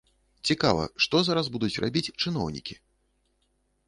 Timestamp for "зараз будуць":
1.27-1.81